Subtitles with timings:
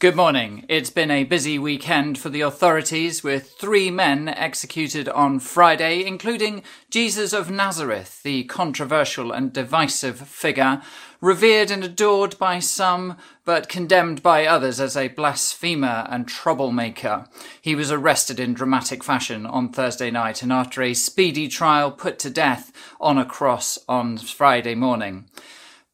[0.00, 0.64] Good morning.
[0.68, 6.62] It's been a busy weekend for the authorities with three men executed on Friday, including
[6.88, 10.82] Jesus of Nazareth, the controversial and divisive figure,
[11.20, 17.26] revered and adored by some, but condemned by others as a blasphemer and troublemaker.
[17.60, 22.20] He was arrested in dramatic fashion on Thursday night and after a speedy trial put
[22.20, 25.24] to death on a cross on Friday morning.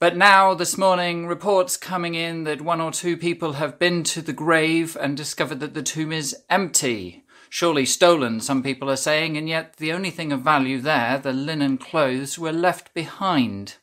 [0.05, 4.21] But now, this morning, reports coming in that one or two people have been to
[4.21, 7.25] the grave and discovered that the tomb is empty.
[7.49, 11.33] Surely stolen, some people are saying, and yet the only thing of value there, the
[11.33, 13.77] linen clothes, were left behind.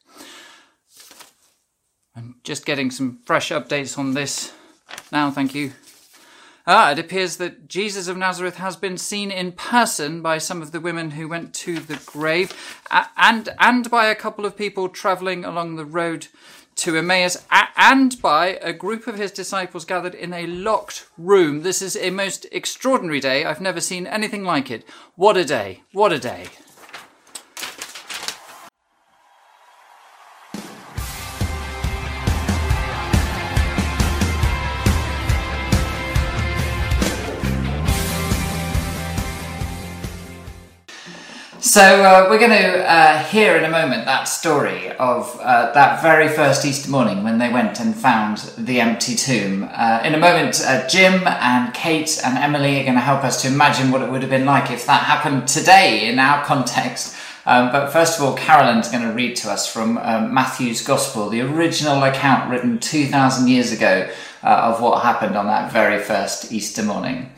[2.15, 4.53] I'm just getting some fresh updates on this
[5.11, 5.71] now, thank you.
[6.67, 10.71] Ah, it appears that Jesus of Nazareth has been seen in person by some of
[10.71, 12.53] the women who went to the grave,
[13.17, 16.27] and and by a couple of people travelling along the road
[16.75, 17.43] to Emmaus,
[17.75, 21.63] and by a group of his disciples gathered in a locked room.
[21.63, 23.43] This is a most extraordinary day.
[23.43, 24.87] I've never seen anything like it.
[25.15, 25.81] What a day!
[25.91, 26.47] What a day!
[41.71, 46.01] So uh, we're going to uh, hear in a moment that story of uh, that
[46.01, 49.69] very first Easter morning when they went and found the empty tomb.
[49.71, 53.41] Uh, in a moment, uh, Jim and Kate and Emily are going to help us
[53.43, 57.15] to imagine what it would have been like if that happened today in our context.
[57.45, 61.29] Um, but first of all, Carolyn's going to read to us from um, Matthew's Gospel,
[61.29, 64.11] the original account written 2,000 years ago
[64.43, 67.31] of what happened on that very first Easter morning.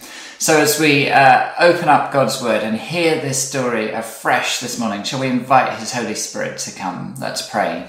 [0.44, 5.04] So, as we uh, open up God's Word and hear this story afresh this morning,
[5.04, 7.16] shall we invite His Holy Spirit to come?
[7.18, 7.88] Let's pray.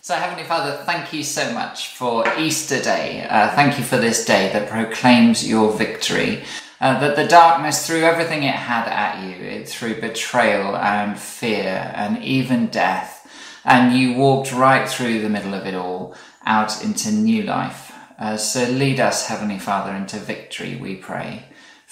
[0.00, 3.26] So, Heavenly Father, thank you so much for Easter Day.
[3.28, 6.44] Uh, thank you for this day that proclaims your victory.
[6.80, 11.92] Uh, that the darkness threw everything it had at you, it threw betrayal and fear
[11.94, 13.30] and even death,
[13.66, 16.16] and you walked right through the middle of it all
[16.46, 17.94] out into new life.
[18.18, 21.44] Uh, so lead us, Heavenly Father, into victory, we pray.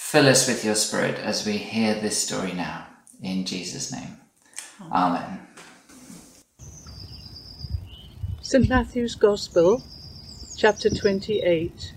[0.03, 2.85] Fill us with your Spirit as we hear this story now.
[3.23, 4.17] In Jesus' name.
[4.91, 5.39] Amen.
[8.43, 8.69] St.
[8.69, 9.85] Matthew's Gospel,
[10.57, 11.95] chapter 28.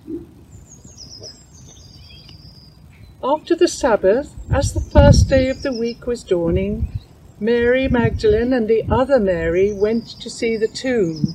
[3.24, 7.00] After the Sabbath, as the first day of the week was dawning,
[7.40, 11.34] Mary Magdalene and the other Mary went to see the tomb.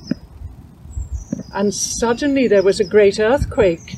[1.53, 3.97] And suddenly there was a great earthquake,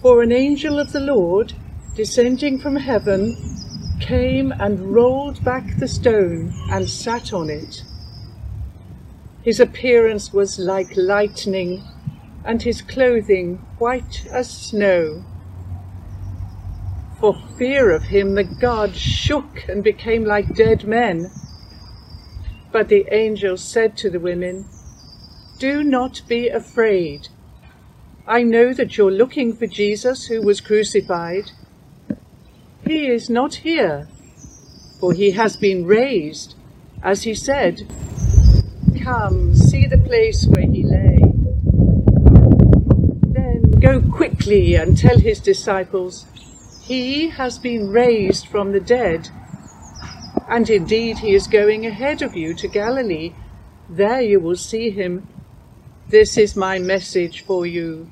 [0.00, 1.54] for an angel of the Lord
[1.94, 3.36] descending from heaven,
[4.00, 7.84] came and rolled back the stone and sat on it.
[9.42, 11.82] His appearance was like lightning,
[12.44, 15.24] and his clothing white as snow.
[17.20, 21.30] For fear of him, the guards shook and became like dead men.
[22.72, 24.66] But the angel said to the women,
[25.58, 27.28] Do not be afraid.
[28.26, 31.52] I know that you're looking for Jesus who was crucified.
[32.86, 34.08] He is not here,
[34.98, 36.56] for he has been raised,
[37.02, 37.86] as he said.
[39.02, 41.18] Come, see the place where he lay.
[43.32, 46.26] Then go quickly and tell his disciples,
[46.82, 49.28] He has been raised from the dead.
[50.48, 53.32] And indeed, he is going ahead of you to Galilee.
[53.88, 55.28] There you will see him.
[56.08, 58.10] This is my message for you.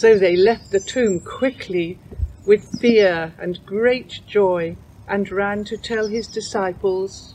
[0.00, 1.98] So they left the tomb quickly
[2.46, 7.34] with fear and great joy and ran to tell his disciples.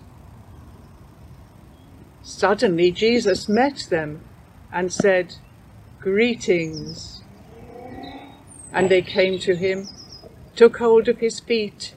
[2.23, 4.21] Suddenly Jesus met them
[4.73, 5.35] and said,
[5.99, 7.21] Greetings.
[8.73, 9.87] And they came to him,
[10.55, 11.93] took hold of his feet,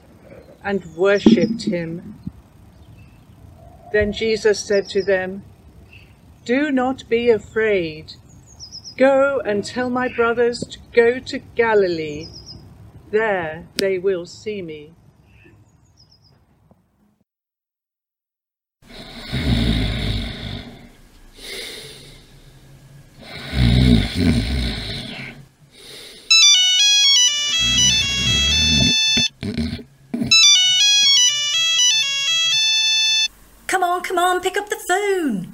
[0.63, 2.19] and worshipped him.
[3.91, 5.41] Then Jesus said to them,
[6.45, 8.13] Do not be afraid.
[8.99, 12.27] Go and tell my brothers to go to Galilee.
[13.11, 14.91] There they will see me.
[33.67, 35.53] Come on, come on, pick up the phone.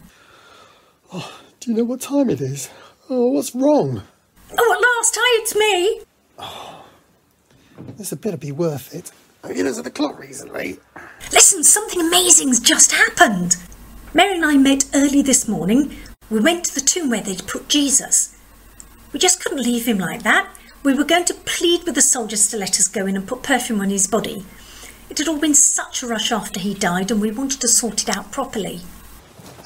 [1.14, 2.72] Oh, do you know what time it is?
[3.08, 4.02] Oh, what's wrong?
[4.58, 6.02] Oh, at last, hi, it's me.
[6.40, 6.86] Oh,
[7.98, 9.12] this had better be worth it.
[9.44, 10.80] I've you looked at the clock recently?
[11.32, 13.58] Listen, something amazing's just happened.
[14.16, 15.96] Mary and I met early this morning.
[16.32, 18.36] We went to the tomb where they'd put Jesus.
[19.14, 20.50] We just couldn't leave him like that.
[20.82, 23.44] We were going to plead with the soldiers to let us go in and put
[23.44, 24.46] perfume on his body.
[25.12, 28.02] It had all been such a rush after he died, and we wanted to sort
[28.02, 28.82] it out properly.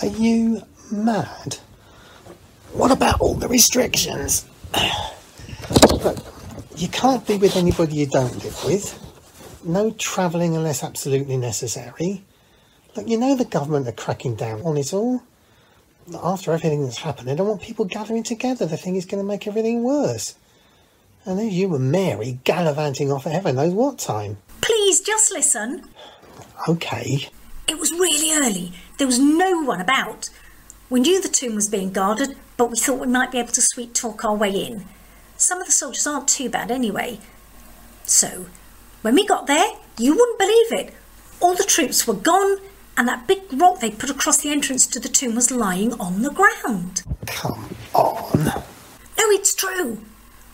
[0.01, 1.59] Are you mad?
[2.73, 4.45] What about all the restrictions?
[5.91, 6.17] Look,
[6.77, 9.61] you can't be with anybody you don't live with.
[9.63, 12.23] No travelling unless absolutely necessary.
[12.95, 15.21] Look, you know the government are cracking down on it all.
[16.23, 18.65] After everything that's happened, they don't want people gathering together.
[18.65, 20.35] They think it's going to make everything worse.
[21.25, 24.37] And there's you and Mary gallivanting off at heaven knows what time.
[24.61, 25.89] Please, just listen.
[26.67, 27.27] Okay.
[27.67, 28.73] It was really early.
[28.97, 30.29] There was no one about.
[30.89, 33.61] We knew the tomb was being guarded, but we thought we might be able to
[33.61, 34.83] sweet talk our way in.
[35.37, 37.19] Some of the soldiers aren't too bad anyway.
[38.03, 38.47] So,
[39.01, 40.93] when we got there, you wouldn't believe it.
[41.39, 42.57] All the troops were gone,
[42.97, 46.21] and that big rock they put across the entrance to the tomb was lying on
[46.21, 47.03] the ground.
[47.27, 48.43] Come on.
[48.43, 49.99] No, it's true.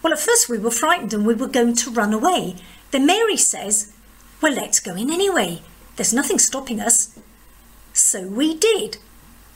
[0.03, 2.57] Well, at first we were frightened and we were going to run away.
[2.91, 3.93] Then Mary says,
[4.43, 5.63] Well, let's go in anyway.
[5.95, 7.17] There's nothing stopping us.
[7.93, 8.97] So we did.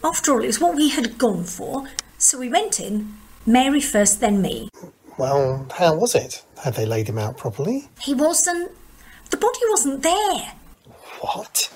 [0.04, 1.88] After all, it was what we had gone for.
[2.22, 3.14] So we went in,
[3.46, 4.68] Mary first, then me.
[5.18, 6.44] Well, how was it?
[6.64, 7.88] Had they laid him out properly?
[8.02, 8.72] He wasn't.
[9.30, 10.54] The body wasn't there.
[11.22, 11.72] What?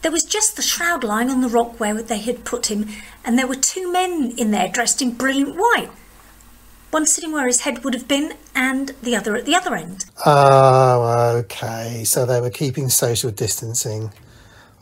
[0.00, 2.88] There was just the shroud lying on the rock where they had put him,
[3.22, 5.90] and there were two men in there dressed in brilliant white.
[6.90, 10.06] One sitting where his head would have been, and the other at the other end.
[10.24, 12.02] Oh, okay.
[12.04, 14.10] So they were keeping social distancing.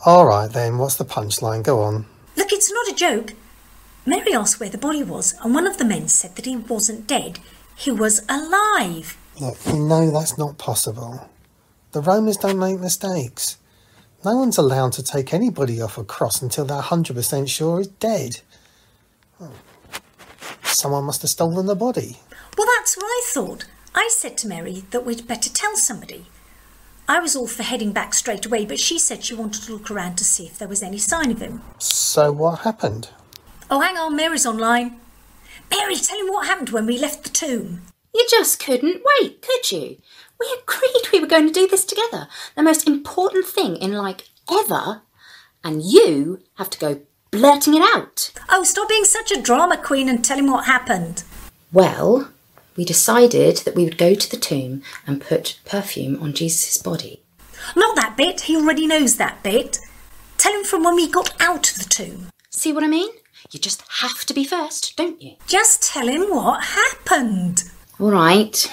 [0.06, 1.64] All right then, what's the punchline?
[1.64, 2.06] Go on.
[2.36, 3.32] Look, it's not a joke.
[4.06, 7.06] Mary asked where the body was, and one of the men said that he wasn't
[7.06, 7.38] dead.
[7.76, 9.16] He was alive.
[9.40, 11.28] Look, you know that's not possible.
[11.92, 13.58] The Romans don't make mistakes.
[14.24, 18.40] No one's allowed to take anybody off a cross until they're 100% sure he's dead.
[19.40, 19.52] Oh.
[20.62, 22.18] Someone must have stolen the body.
[22.56, 23.66] Well, that's what I thought.
[23.94, 26.26] I said to Mary that we'd better tell somebody.
[27.08, 29.90] I was all for heading back straight away, but she said she wanted to look
[29.90, 31.62] around to see if there was any sign of him.
[31.78, 33.10] So what happened?
[33.70, 35.00] Oh, hang on, Mary's online.
[35.70, 37.82] Mary, tell him what happened when we left the tomb.
[38.14, 39.98] You just couldn't wait, could you?
[40.38, 42.28] We agreed we were going to do this together.
[42.54, 45.02] The most important thing in like ever.
[45.62, 47.00] And you have to go
[47.30, 48.32] blurting it out.
[48.48, 51.24] Oh, stop being such a drama queen and tell him what happened.
[51.72, 52.30] Well,
[52.76, 57.22] we decided that we would go to the tomb and put perfume on Jesus' body.
[57.74, 59.78] Not that bit, he already knows that bit.
[60.36, 62.28] Tell him from when we got out of the tomb.
[62.50, 63.08] See what I mean?
[63.50, 65.36] You just have to be first, don't you?
[65.46, 67.64] Just tell him what happened.
[68.00, 68.72] All right.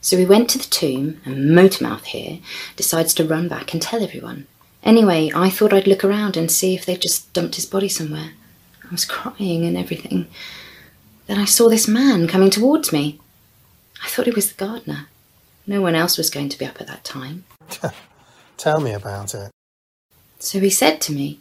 [0.00, 2.38] So we went to the tomb, and Motormouth here
[2.76, 4.46] decides to run back and tell everyone.
[4.82, 8.30] Anyway, I thought I'd look around and see if they'd just dumped his body somewhere.
[8.84, 10.28] I was crying and everything.
[11.26, 13.18] Then I saw this man coming towards me.
[14.02, 15.08] I thought he was the gardener.
[15.66, 17.44] No one else was going to be up at that time.
[18.56, 19.50] Tell me about it.
[20.38, 21.40] So he said to me,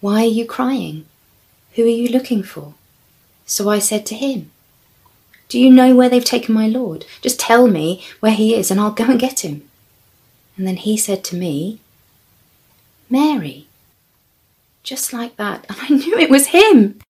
[0.00, 1.06] Why are you crying?
[1.74, 2.74] Who are you looking for?
[3.46, 4.50] So I said to him,
[5.48, 7.04] Do you know where they've taken my lord?
[7.20, 9.68] Just tell me where he is and I'll go and get him.
[10.56, 11.80] And then he said to me,
[13.10, 13.66] Mary.
[14.82, 15.66] Just like that.
[15.68, 17.00] And I knew it was him.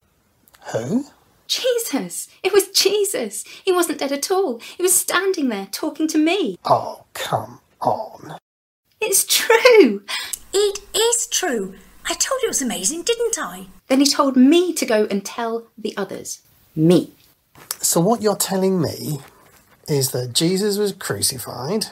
[0.72, 1.06] Who?
[1.46, 2.28] Jesus.
[2.42, 3.44] It was Jesus.
[3.64, 4.58] He wasn't dead at all.
[4.58, 6.56] He was standing there talking to me.
[6.64, 8.38] Oh, come on.
[9.00, 10.02] It's true.
[10.54, 11.74] It is true.
[12.06, 13.66] I told you it was amazing, didn't I?
[13.88, 16.40] Then he told me to go and tell the others.
[16.74, 17.12] Me.
[17.80, 19.20] So what you're telling me
[19.88, 21.86] is that Jesus was crucified,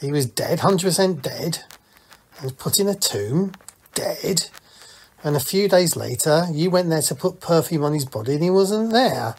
[0.00, 1.64] he was dead, 100% dead,
[2.36, 3.52] and was put in a tomb,
[3.94, 4.48] dead,
[5.22, 8.42] and a few days later you went there to put perfume on his body and
[8.42, 9.36] he wasn't there.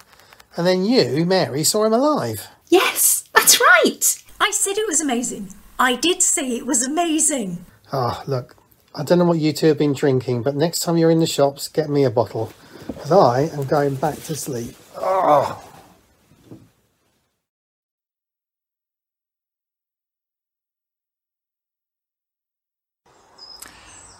[0.56, 2.48] And then you, Mary, saw him alive.
[2.68, 4.24] Yes, that's right.
[4.40, 5.54] I said it was amazing.
[5.80, 7.66] I did say it was amazing.
[7.92, 8.56] Ah, look,
[8.94, 11.28] I don't know what you two have been drinking, but next time you're in the
[11.28, 12.52] shops, get me a bottle.
[12.88, 14.76] Because I am going back to sleep.
[14.98, 15.68] Oh.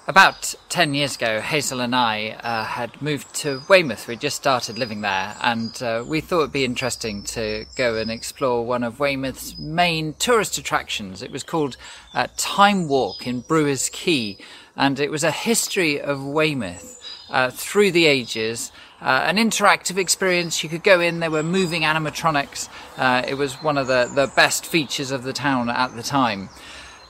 [0.08, 4.08] About 10 years ago, Hazel and I uh, had moved to Weymouth.
[4.08, 8.10] We just started living there, and uh, we thought it'd be interesting to go and
[8.10, 11.22] explore one of Weymouth's main tourist attractions.
[11.22, 11.78] It was called
[12.14, 14.38] uh, Time Walk in Brewers Quay,
[14.76, 18.72] and it was a history of Weymouth uh, through the ages.
[19.02, 20.64] Uh, an interactive experience.
[20.64, 21.20] You could go in.
[21.20, 22.70] There were moving animatronics.
[22.98, 26.50] Uh, it was one of the, the best features of the town at the time.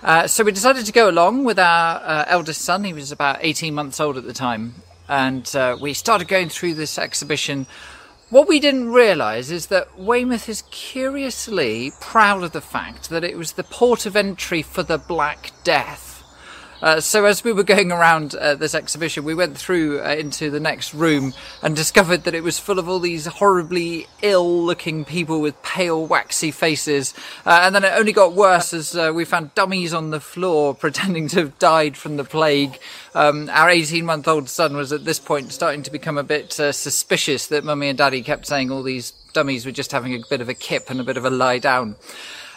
[0.01, 2.85] Uh, so we decided to go along with our uh, eldest son.
[2.85, 4.75] He was about 18 months old at the time.
[5.09, 7.67] And uh, we started going through this exhibition
[8.31, 13.37] What we didn't realise is that Weymouth is curiously proud of the fact that it
[13.37, 16.10] was the port of entry for the Black Death.
[16.81, 20.49] Uh, so as we were going around uh, this exhibition, we went through uh, into
[20.49, 25.41] the next room and discovered that it was full of all these horribly ill-looking people
[25.41, 27.13] with pale, waxy faces.
[27.45, 30.73] Uh, and then it only got worse as uh, we found dummies on the floor
[30.81, 32.79] pretending to have died from the plague.
[33.13, 37.63] Um, our 18-month-old son was at this point starting to become a bit suspicious that
[37.63, 40.53] mummy and daddy kept saying all these dummies were just having a bit of a
[40.53, 41.95] kip and a bit of a lie down.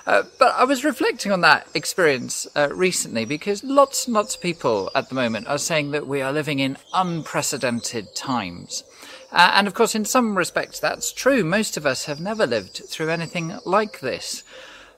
[0.06, 4.42] Uh, but I was reflecting on that experience uh, recently because lots and lots of
[4.42, 8.84] people at the moment are saying that we are living in unprecedented times.
[9.32, 11.42] Uh, and of course, in some respects, that's true.
[11.42, 14.44] Most of us have never lived through anything like this.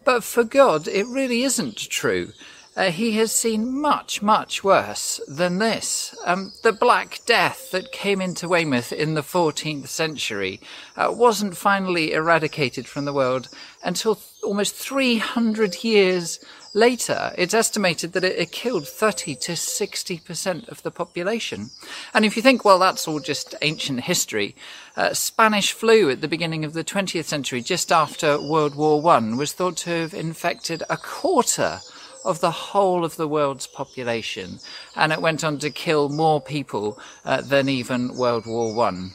[0.05, 2.33] But for God, it really isn't true.
[2.77, 6.15] Uh, he has seen much, much worse than this.
[6.27, 10.61] Um, the Black Death that came into Weymouth in the 14th century
[10.95, 13.49] uh, wasn't finally eradicated from the world
[13.83, 16.39] until th- almost 300 years
[16.75, 17.33] later.
[17.39, 21.71] It's estimated that it, it killed 30 to 60% of the population.
[22.13, 24.55] And if you think, well, that's all just ancient history,
[24.97, 29.39] uh, Spanish flu at the beginning of the 20th century, just after World War One,
[29.39, 31.81] was thought to have infected a quarter
[32.27, 34.59] of the whole of the world's population,
[34.95, 39.13] and it went on to kill more people uh, than even World War One.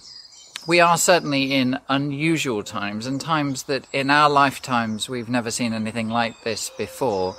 [0.68, 5.74] We are certainly in unusual times, and times that in our lifetimes we've never seen
[5.74, 7.36] anything like this before.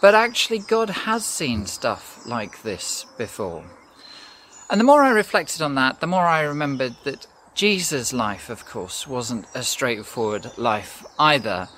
[0.00, 3.64] But actually, God has seen stuff like this before.
[4.70, 8.66] And the more I reflected on that, the more I remembered that Jesus' life, of
[8.66, 11.68] course, wasn't a straightforward life either.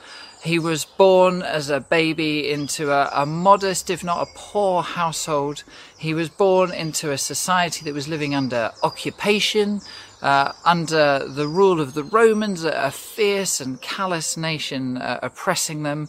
[0.46, 5.64] He was born as a baby into a, a, modest, if not a poor, household.
[5.98, 9.80] He was born into a society that was living under occupation,
[10.22, 16.08] uh, under the rule of the Romans, a, fierce and callous nation uh, oppressing them.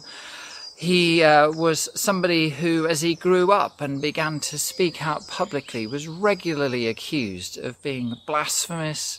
[0.76, 5.88] He uh, was somebody who, as he grew up and began to speak out publicly,
[5.88, 9.18] was regularly accused of being blasphemous,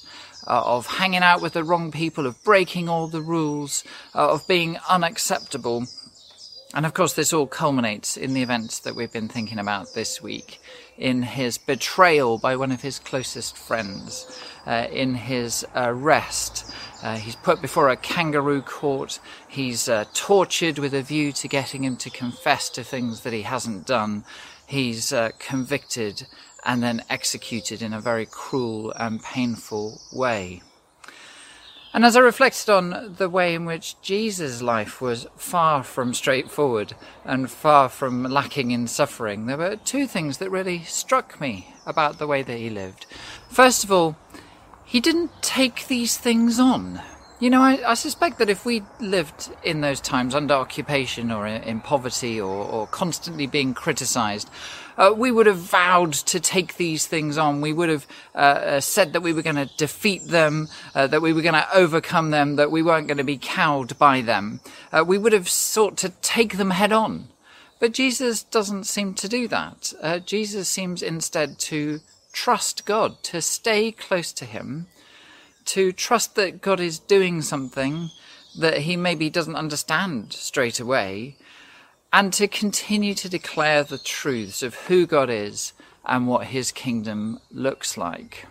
[0.50, 3.84] uh, of hanging out with the wrong people, of breaking all the rules,
[4.16, 5.86] uh, of being unacceptable.
[6.74, 10.22] And of course, this all culminates in the events that we've been thinking about this
[10.22, 10.60] week
[10.98, 16.72] in his betrayal by one of his closest friends, uh, in his arrest.
[17.02, 19.20] Uh, he's put before a kangaroo court.
[19.48, 23.44] He's uh, tortured with a view to getting him to confess to things that he
[23.44, 24.26] hasn't done.
[24.68, 26.28] He's uh, convicted
[26.64, 30.62] and then executed in a very cruel and painful way.
[31.92, 36.94] And as I reflected on the way in which Jesus' life was far from straightforward
[37.26, 42.20] and far from lacking in suffering, there were two things that really struck me about
[42.20, 43.08] the way that he lived.
[43.50, 44.16] First of all,
[44.86, 47.02] he didn't take these things on.
[47.42, 51.48] You know, I, I, suspect that if we lived in those times under occupation or
[51.48, 54.50] in, poverty or, or, constantly being criticized,
[54.98, 57.62] uh, we would have vowed to take these things on.
[57.62, 58.06] We would have
[58.36, 61.54] uh, uh said that we were going to defeat them, uh, that we were going
[61.54, 64.60] to overcome them, that we weren't going to be cowed by them.
[64.92, 67.30] Uh, we would have sought to take them head on.
[67.80, 69.94] But Jesus doesn't seem to do that.
[70.26, 72.02] Jesus seems instead to
[72.34, 74.88] trust God, to stay close to Him
[75.70, 78.10] to trust that God is doing something
[78.58, 81.38] that he maybe doesn't understand straight away,
[82.12, 85.74] and to continue to declare the truths of who God is
[86.06, 88.46] and what his kingdom looks like.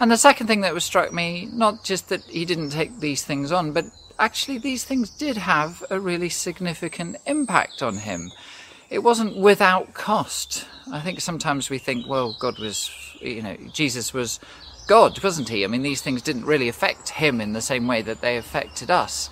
[0.00, 3.22] And the second thing that was struck me, not just that he didn't take these
[3.22, 3.84] things on, but
[4.18, 8.32] actually these things did have a really significant impact on him.
[8.88, 10.66] It wasn't without cost.
[10.90, 14.40] I think sometimes we think, well, God was, you know, Jesus was
[14.92, 15.64] God, wasn't he?
[15.64, 18.90] I mean, these things didn't really affect him in the same way that they affected
[18.90, 19.30] us.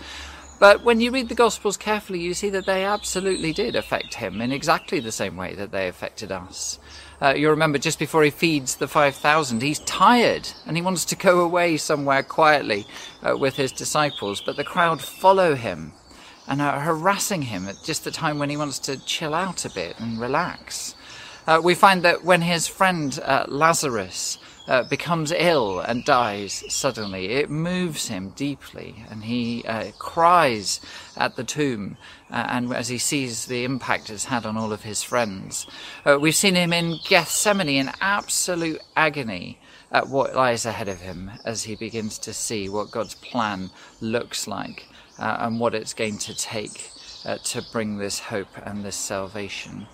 [0.59, 4.41] But when you read the Gospels carefully, you see that they absolutely did affect him
[4.41, 6.79] in exactly the same way that they affected us.
[7.21, 11.15] Uh, you remember just before he feeds the 5,000, he's tired and he wants to
[11.15, 12.87] go away somewhere quietly
[13.23, 15.93] uh, with his disciples, but the crowd follow him
[16.49, 19.75] and are harassing him at just the time when he wants to chill out a
[19.75, 20.95] bit and relax.
[21.47, 24.39] Uh, we find that when his friend uh, Lazarus
[24.69, 27.31] uh, becomes ill and dies suddenly.
[27.31, 30.81] It moves him deeply, and he uh, cries
[31.17, 31.97] at the tomb,
[32.31, 35.67] uh, and as he sees the impact it's had on all of his friends.
[36.05, 39.59] Uh, we've seen him in Gethsemane in absolute agony
[39.93, 44.47] at what lies ahead of him as he begins to see what God's plan looks
[44.47, 44.87] like
[45.19, 46.91] uh, and what it's going to take
[47.25, 49.87] uh, to bring this hope and this salvation.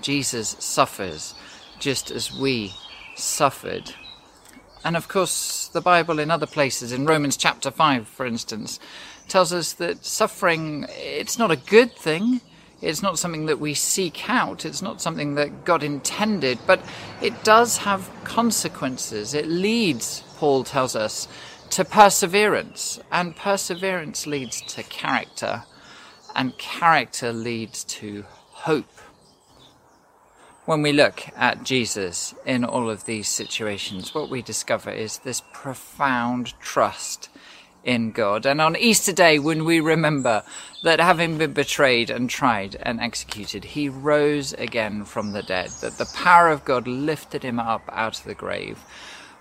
[0.00, 1.34] Jesus suffers
[1.78, 2.72] just as we
[3.16, 3.94] suffered.
[4.84, 8.78] And of course, the Bible in other places, in Romans chapter 5, for instance,
[9.28, 12.40] tells us that suffering, it's not a good thing.
[12.82, 14.64] It's not something that we seek out.
[14.64, 16.80] It's not something that God intended, but
[17.22, 19.34] it does have consequences.
[19.34, 21.26] It leads, Paul tells us,
[21.70, 25.64] to perseverance, and perseverance leads to character,
[26.34, 29.00] and character leads to hope.
[30.66, 35.40] When we look at Jesus in all of these situations, what we discover is this
[35.52, 37.28] profound trust
[37.84, 38.44] in God.
[38.46, 40.42] And on Easter Day, when we remember
[40.82, 45.98] that having been betrayed and tried and executed, he rose again from the dead, that
[45.98, 48.80] the power of God lifted him up out of the grave,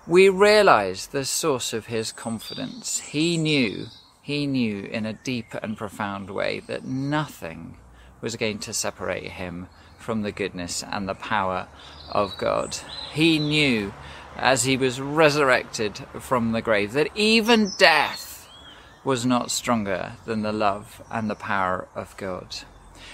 [0.05, 2.99] we realize the source of his confidence.
[2.99, 3.87] He knew,
[4.21, 7.77] he knew in a deep and profound way that nothing
[8.21, 9.69] was going to separate him
[10.05, 11.67] from the goodness and the power
[12.11, 12.77] of God.
[13.11, 13.91] He knew
[14.37, 18.47] as he was resurrected from the grave that even death
[19.03, 22.55] was not stronger than the love and the power of God.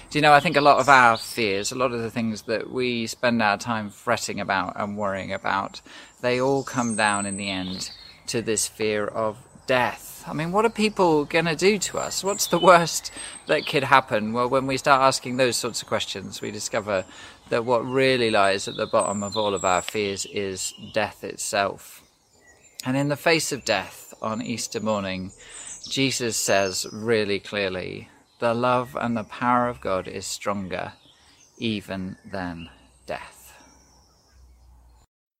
[0.10, 2.42] Do you know, I think a lot of our fears, a lot of the things
[2.44, 5.80] that we spend our time fretting about and worrying about,
[6.20, 7.92] they all come down in the end
[8.28, 9.38] to this fear of
[9.72, 10.26] death.
[10.28, 12.26] I mean, what are people going to do to us?
[12.26, 13.10] What's the worst
[13.48, 14.34] that could happen?
[14.34, 17.06] Well, when we start asking those sorts of questions, we discover
[17.48, 22.04] that what really lies at the bottom of all of our fears is death itself.
[22.86, 25.32] And in the face of death on Easter morning,
[25.88, 28.10] Jesus says really clearly
[28.40, 30.92] the love and the power of God is stronger
[31.58, 32.70] even than
[33.06, 33.41] death.